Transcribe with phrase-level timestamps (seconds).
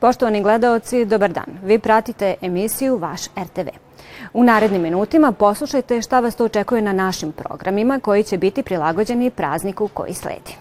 [0.00, 1.58] Poštovani gledaoci, dobar dan.
[1.64, 3.68] Vi pratite emisiju Vaš RTV.
[4.32, 9.30] U narednim minutima poslušajte šta vas to očekuje na našim programima koji će biti prilagođeni
[9.30, 10.56] prazniku koji sledi.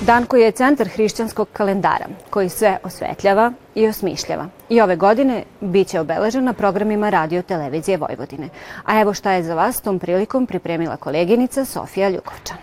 [0.00, 4.48] Dan koji je centar hrišćanskog kalendara, koji sve osvetljava i osmišljava.
[4.68, 8.48] I ove godine biće obeležen na programima radio televizije Vojvodine.
[8.84, 12.56] A evo šta je za vas tom prilikom pripremila koleginica Sofija Ljukovčan.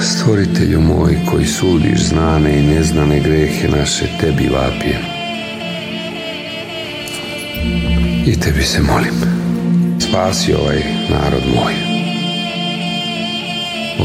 [0.00, 5.02] Stvoritelju moj koji sudiš znane i neznane grehe naše, tebi vapijem.
[8.26, 9.14] I tebi se molim,
[10.00, 11.72] spasi ovaj narod moj.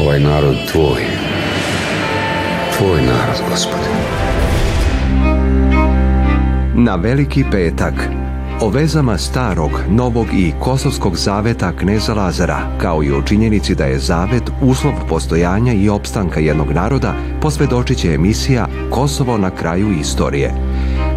[0.02, 1.02] Ovaj narod tvoj.
[2.78, 3.88] Tvoj narod, gospode.
[6.74, 8.23] Na veliki petak
[8.60, 13.98] o vezama starog, novog i kosovskog zaveta kneza Lazara, kao i o činjenici da je
[13.98, 20.54] zavet uslov postojanja i opstanka jednog naroda, posvedočit će emisija Kosovo na kraju istorije.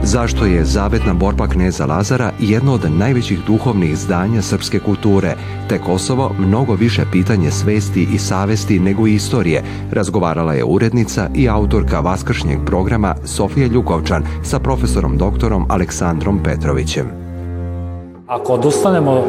[0.04, 5.36] Zašto je zavetna borba kneza Lazara jedno od najvećih duhovnih izdanja srpske kulture,
[5.70, 12.00] te Kosovo mnogo više pitanje svesti i savesti nego istorije, razgovarala je urednica i autorka
[12.00, 17.27] vaskršnjeg programa Sofija Ljukovčan sa profesorom doktorom Aleksandrom Petrovićem.
[18.28, 19.24] Ako odustanemo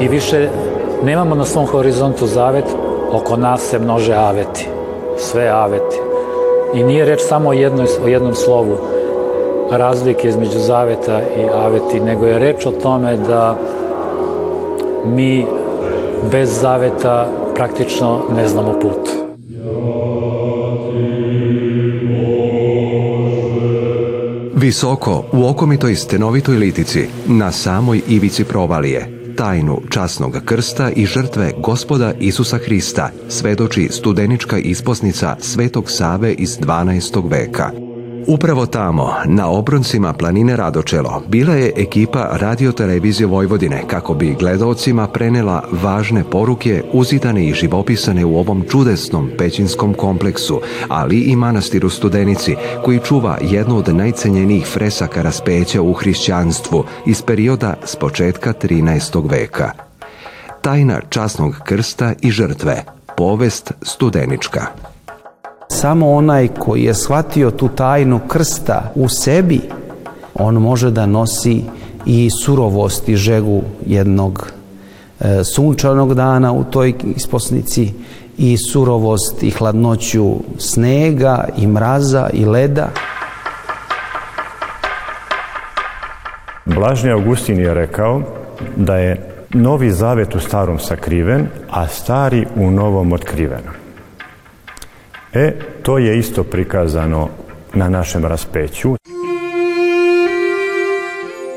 [0.00, 0.48] i više
[1.02, 2.64] nemamo na svom horizontu zavet,
[3.12, 4.68] oko nas se množe aveti.
[5.16, 5.96] Sve aveti.
[6.74, 8.76] I nije reč samo o, jednoj, o jednom slovu
[9.70, 13.56] razlike između zaveta i aveti, nego je reč o tome da
[15.04, 15.46] mi
[16.30, 19.10] bez zaveta praktično ne znamo put.
[24.62, 32.12] Visoko, u okomitoj stenovitoj litici, na samoj ivici provalije, tajnu časnog krsta i žrtve gospoda
[32.20, 37.30] Isusa Hrista svedoči studenička isposnica Svetog Save iz 12.
[37.30, 37.91] veka.
[38.26, 45.64] Upravo tamo, na obroncima planine Radočelo, bila je ekipa radiotelevizije Vojvodine kako bi gledalcima prenela
[45.82, 52.98] važne poruke uzidane i živopisane u ovom čudesnom pećinskom kompleksu, ali i manastiru Studenici, koji
[52.98, 59.30] čuva jednu od najcenjenijih fresaka raspeća u hrišćanstvu iz perioda s početka 13.
[59.30, 59.70] veka.
[60.60, 62.84] Tajna časnog krsta i žrtve.
[63.16, 64.91] Povest Studenička.
[65.82, 69.60] Samo onaj koji je shvatio tu tajnu krsta u sebi,
[70.34, 71.62] on može da nosi
[72.06, 74.52] i surovost i žegu jednog
[75.20, 77.92] e, sunčanog dana u toj isposnici
[78.38, 82.88] i surovost i hladnoću snega i mraza i leda.
[86.64, 88.22] Blažni Augustin je rekao
[88.76, 93.81] da je novi zavet u starom sakriven, a stari u novom otkriven.
[95.34, 97.28] E, to je isto prikazano
[97.74, 98.94] na našem raspeću.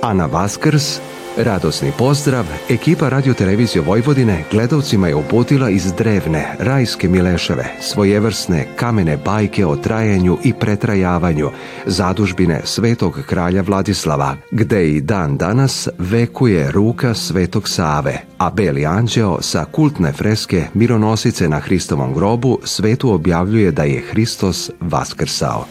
[0.02, 1.00] A na Vaskrs,
[1.38, 9.66] radosni pozdrav, ekipa radiotelevizije Vojvodine gledalcima je uputila iz drevne, rajske Mileševe, svojevrsne kamene bajke
[9.66, 11.50] o trajanju i pretrajavanju,
[11.86, 19.42] zadužbine svetog kralja Vladislava, gde i dan danas vekuje ruka svetog Save, a Beli anđeo
[19.42, 25.66] sa kultne freske mironosice na Hristovom grobu svetu objavljuje da je Hristos vaskrsao.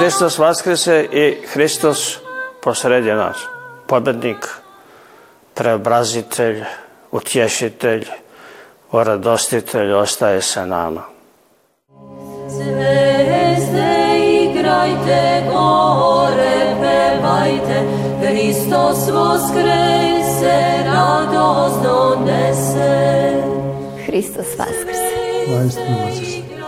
[0.00, 2.18] Hristos vaskrese i Hristos
[2.62, 3.36] posredje nas.
[3.86, 4.46] Pobednik,
[5.54, 6.62] preobrazitelj,
[7.12, 8.06] utješitelj,
[8.92, 11.04] oradostitelj ostaje sa nama.
[12.48, 13.92] Zvezde
[14.44, 15.20] igrajte,
[15.52, 17.84] gore pevajte,
[18.24, 23.36] Hristos voskrese, radost donese.
[24.06, 25.12] Hristos vaskrse.
[25.48, 26.59] Vajstinu vaskrse.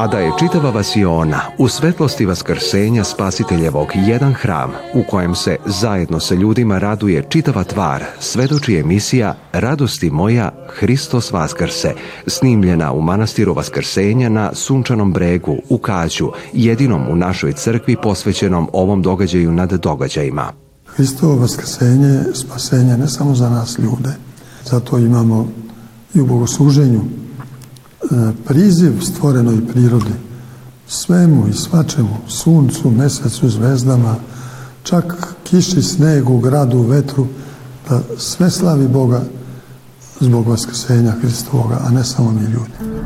[0.00, 6.20] A da je čitava vasiona u svetlosti vaskrsenja spasiteljevog jedan hram u kojem se zajedno
[6.20, 11.94] sa ljudima raduje čitava tvar, svedoči emisija Radosti moja, Hristos Vaskrse,
[12.26, 19.02] snimljena u manastiru Vaskrsenja na Sunčanom bregu u Kaću, jedinom u našoj crkvi posvećenom ovom
[19.02, 20.52] događaju nad događajima.
[20.86, 24.14] Hristovo vaskrsenje je spasenje ne samo za nas ljude,
[24.64, 25.48] zato imamo
[26.14, 27.00] i u bogosluženju
[28.46, 30.14] priziv stvorenoj prirodi,
[30.88, 34.16] svemu i svačemu, suncu, mesecu, zvezdama,
[34.82, 37.26] čak kiši, snegu, gradu, vetru,
[37.88, 39.22] da sve slavi Boga
[40.20, 43.00] zbog vaskrsenja Hristovoga, a ne samo mi ljudi.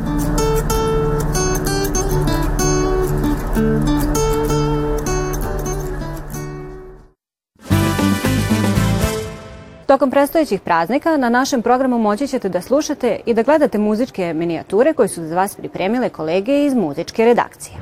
[9.95, 14.93] Tokom prestojećih praznika na našem programu moći ćete da slušate i da gledate muzičke minijature
[14.93, 17.77] koje su za vas pripremile kolege iz muzičke redakcije.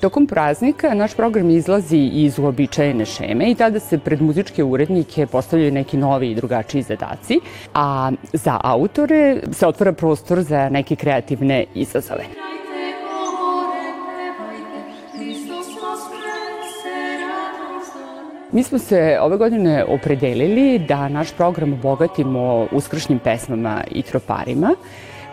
[0.00, 5.72] Tokom praznika naš program izlazi iz uobičajene šeme i tada se pred muzičke urednike postavljaju
[5.72, 7.40] neki novi i drugačiji zadaci,
[7.74, 12.24] a za autore se otvara prostor za neke kreativne izazove.
[18.52, 24.74] Mi smo se ove godine opredelili da naš program obogatimo uskršnjim pesmama i troparima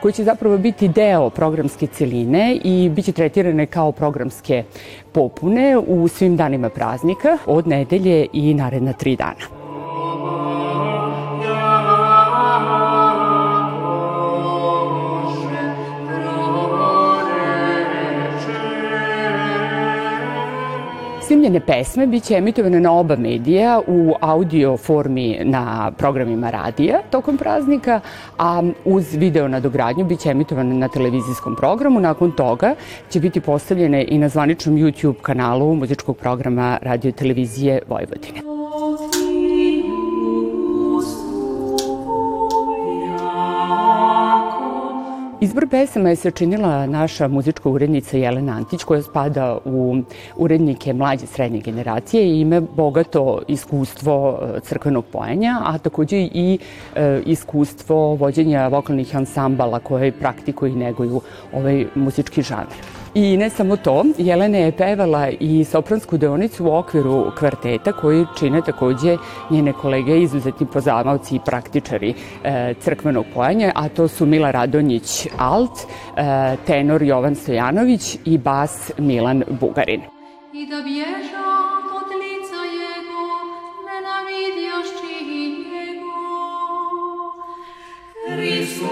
[0.02, 4.64] koji će zapravo biti deo programske celine i biće tretirane kao programske
[5.12, 9.67] popune u svim danima praznika od nedelje i naredna tri dana.
[21.28, 28.00] Snimljene pesme biće emitovane na oba medija u audio formi na programima radija tokom praznika,
[28.38, 32.00] a uz video nadogradnju biće emitovane na televizijskom programu.
[32.00, 32.76] Nakon toga
[33.10, 38.57] će biti postavljene i na zvaničnom YouTube kanalu muzičkog programa radio televizije Vojvodine.
[45.40, 49.98] Izbor pesama je sačinila naša muzička urednica Jelena Antić, koja spada u
[50.36, 56.60] urednike mlađe srednje generacije i ima bogato iskustvo e, crkvenog pojenja, a takođe i
[56.96, 61.22] e, iskustvo vođenja vokalnih ansambala koje praktikuju i neguju
[61.54, 62.74] ovaj muzički žanr.
[63.18, 68.62] I ne samo to, Jelena je pevala i sopransku deonicu u okviru kvarteta koji čine
[68.62, 69.18] takođe
[69.50, 75.80] njene kolege izuzetni poznavalci i praktičari e, crkvenog pojanja, a to su Mila Radonjić Alt,
[75.80, 80.02] e, tenor Jovan Stojanović i bas Milan Bugarin.
[80.54, 81.48] I da bježa
[81.98, 83.24] od lica jego,
[83.88, 85.26] nenavidjošći
[85.72, 86.18] njego.
[88.30, 88.88] Hristos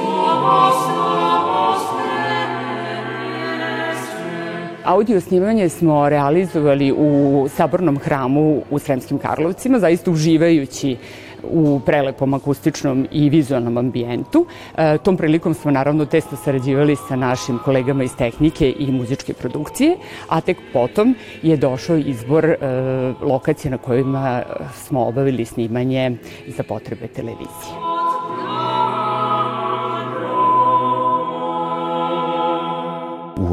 [4.86, 10.98] Audio snimanje smo realizovali u Sabornom hramu u Sremskim Karlovcima, zaista uživajući
[11.44, 14.46] u prelepom akustičnom i vizualnom ambijentu.
[14.78, 19.98] E, tom prilikom smo naravno tesno sarađivali sa našim kolegama iz tehnike i muzičke produkcije,
[20.30, 22.58] a tek potom je došao izbor e,
[23.22, 24.44] lokacije na kojima
[24.74, 26.18] smo obavili snimanje
[26.48, 27.95] za potrebe televizije.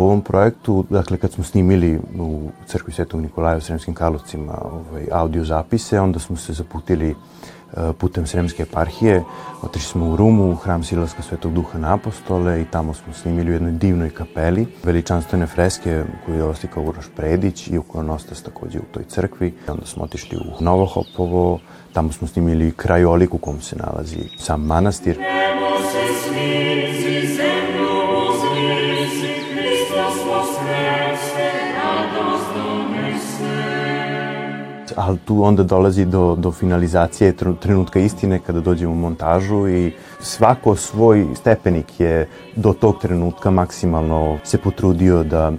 [0.02, 5.06] U ovom projektu, dakle kad smo snimili u crkvi Svetog Nikolaja u Sremskim Karlovcima ovaj,
[5.12, 9.24] audio zapise, onda smo se zaputili uh, putem Sremske eparhije,
[9.62, 13.50] otišli smo u Rumu, u hram Silaska Svetog Duha na apostole i tamo smo snimili
[13.50, 18.92] u jednoj divnoj kapeli veličanstvene freske koju je oslikao Uroš Predić i ikonostas takođe u
[18.92, 19.54] toj crkvi.
[19.68, 21.58] Onda smo otišli u Novohopovo,
[21.92, 25.18] tamo smo snimili krajolik u kom se nalazi sam manastir.
[25.18, 27.51] Nemo se smizi zemlju
[34.96, 40.76] ali tu onda dolazi do, do finalizacije trenutka istine kada dođemo u montažu i svako
[40.76, 45.52] svoj stepenik je do tog trenutka maksimalno se potrudio da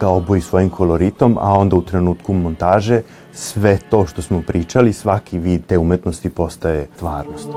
[0.00, 5.38] ga oboji svojim koloritom, a onda u trenutku montaže sve to što smo pričali, svaki
[5.38, 7.48] vid te umetnosti postaje stvarnost.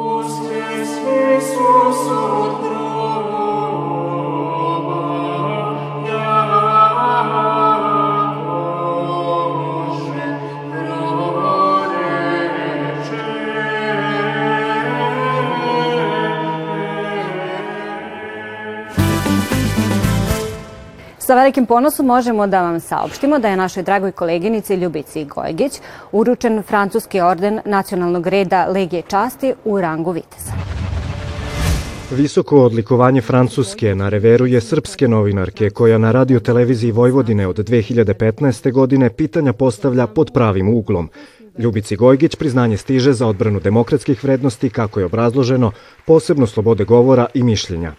[21.32, 25.80] Sa velikim ponosom možemo da vam saopštimo da je našoj dragoj koleginici Ljubici Gojgić
[26.12, 30.52] uručen francuski orden nacionalnog reda Legije časti u rangu viteza.
[32.12, 38.72] Visoko odlikovanje Francuske na reveru je srpske novinarke koja na radio televiziji Vojvodine od 2015.
[38.72, 41.10] godine pitanja postavlja pod pravim uglom.
[41.58, 45.72] Ljubici Gojgić priznanje stiže za odbranu demokratskih vrednosti, kako je obrazloženo,
[46.06, 47.94] posebno slobode govora i mišljenja.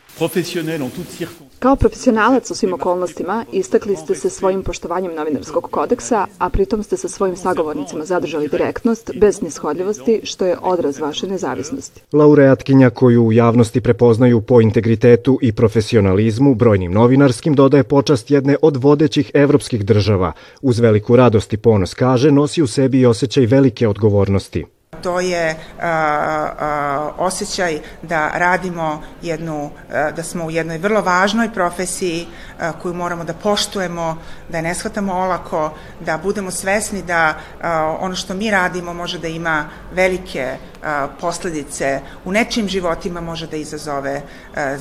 [1.63, 6.97] Kao profesionalac u svim okolnostima istakli ste se svojim poštovanjem novinarskog kodeksa, a pritom ste
[6.97, 12.01] sa svojim sagovornicima zadržali direktnost, bez nishodljivosti, što je odraz vaše nezavisnosti.
[12.13, 18.77] Laureatkinja koju u javnosti prepoznaju po integritetu i profesionalizmu, brojnim novinarskim dodaje počast jedne od
[18.77, 20.33] vodećih evropskih država.
[20.63, 24.65] Uz veliku radost i ponos kaže, nosi u sebi i osjećaj velike odgovornosti.
[25.01, 31.53] To je a, a, osjećaj da radimo jednu, a, da smo u jednoj vrlo važnoj
[31.55, 32.27] profesiji
[32.61, 34.19] a, koju moramo da poštujemo,
[34.49, 39.19] da je ne shvatamo olako, da budemo svesni da a, ono što mi radimo može
[39.19, 44.23] da ima velike a, posledice u nečim životima može da izazove,
[44.57, 44.77] a,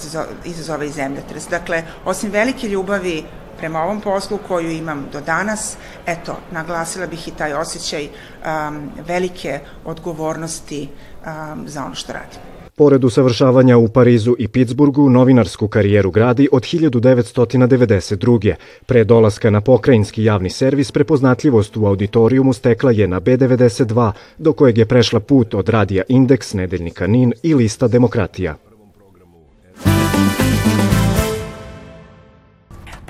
[0.45, 1.47] izazove i zemljotres.
[1.47, 3.25] Dakle, osim velike ljubavi
[3.61, 9.59] prema ovom poslu koju imam do danas, eto, naglasila bih i taj osjećaj um, velike
[9.85, 12.39] odgovornosti um, za ono što radim.
[12.75, 18.53] Pored usavršavanja u Parizu i Pittsburghu, novinarsku karijeru gradi od 1992.
[18.85, 24.77] Pre dolaska na pokrajinski javni servis, prepoznatljivost u auditorijumu stekla je na B92, do kojeg
[24.77, 28.70] je prešla put od radija Indeks, Nedeljnika NIN i lista Demokratija.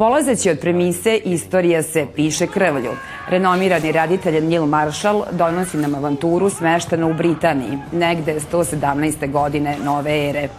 [0.01, 2.91] Polazeći od premise Istorija se piše krvlju.
[3.29, 9.31] Renomirani raditelj Neil Marshall donosi nam avanturu smeštenu u Britaniji, negde 117.
[9.31, 10.49] godine nove ere.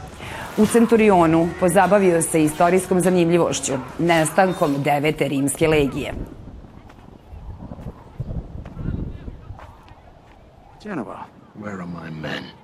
[0.57, 6.15] U Centurionu pozabavio se istorijskom zanimljivošću, nestankom devete rimske legije.
[10.85, 11.19] Genova,
[11.63, 12.62] where are my men?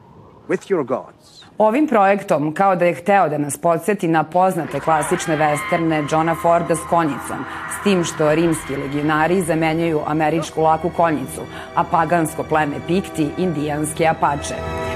[0.48, 1.44] With your gods.
[1.58, 6.76] Ovim projektom, kao da je hteo da nas podsjeti na poznate klasične westerne Johna Forda
[6.76, 7.44] s konjicom,
[7.80, 11.40] s tim što rimski legionari zamenjaju američku laku konjicu,
[11.74, 14.87] a pagansko pleme Pikti indijanske apače.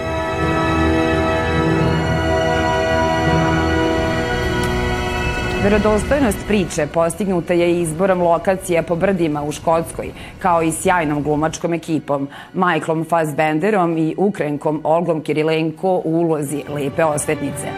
[5.62, 12.28] Verodostojnost priče postignuta je izborom lokacija po brdima u Škotskoj, kao i sjajnom glumačkom ekipom,
[12.52, 17.69] Michaelom Fassbenderom i Ukrenkom Olgom Kirilenko u ulozi lepe osvetnice.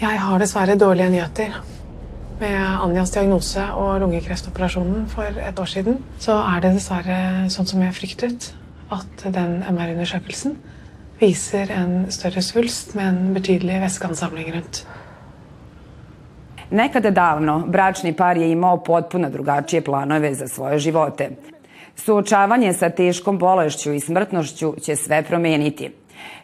[0.00, 1.58] Jeg har dessverre dårlige nyheter.
[2.40, 7.82] Med Anjas diagnose og lungekreftoperasjonen for et år siden, så er det dessverre sånn som
[7.82, 8.52] jeg fryktet
[8.90, 10.56] at den MR-undersøkelsen
[11.20, 14.86] viser en større svulst med en betydelig væskeansamling rundt.
[16.70, 21.30] Nekada davno bračni par je imao potpuno drugačije planove za svoje živote.
[21.96, 25.90] Suočavanje sa teškom bolešću i smrtnošću će sve promeniti.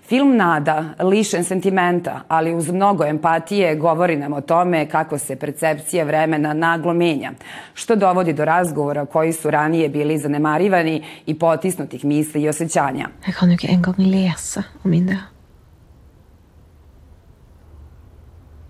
[0.09, 6.05] Film Nada, lišen sentimenta, ali uz mnogo empatije, govori nam o tome kako se percepcija
[6.05, 7.33] vremena naglo menja,
[7.75, 13.09] što dovodi do razgovora koji su ranije bili zanemarivani i potisnutih misli i osjećanja.
[13.27, 15.17] Jeg kan jo ikke engang lese om min død.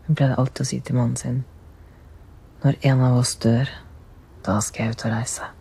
[0.06, 1.44] Hun pleide alltid å si til mannen sin
[2.64, 3.68] når en av oss dør,
[4.44, 5.53] da skal jeg ut og reise.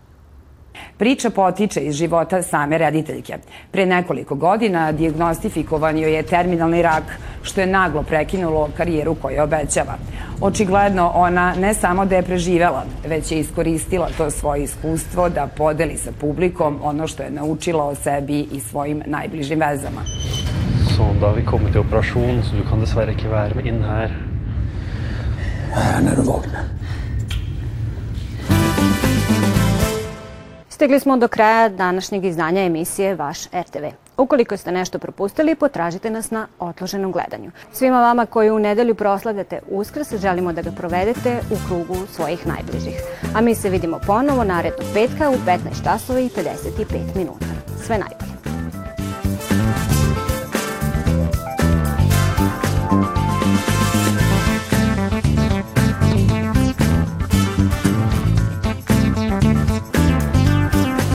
[0.97, 3.37] Priča potiče iz života same rediteljke.
[3.71, 7.03] Pre nekoliko godina diagnostifikovan joj je terminalni rak,
[7.41, 9.97] što je naglo prekinulo karijeru koju obećava.
[10.41, 15.97] Očigledno ona ne samo da je preživela, već je iskoristila to svoje iskustvo da podeli
[15.97, 20.01] sa publikom ono što je naučila o sebi i svojim najbližim vezama.
[20.97, 24.11] Så da vi kommet til operasjon, så du kan dessverre ikke være med inn her.
[25.73, 26.82] Jeg er og våkner.
[30.83, 33.85] Stigli smo do kraja današnjeg izdanja emisije Vaš RTV.
[34.17, 37.51] Ukoliko ste nešto propustili, potražite nas na otloženom gledanju.
[37.73, 43.01] Svima vama koji u nedelju proslavljate Uskrs, želimo da ga provedete u krugu svojih najbližih.
[43.35, 47.45] A mi se vidimo ponovo narednog petka u 15 časova i 55 minuta.
[47.85, 48.32] Sve najbolje.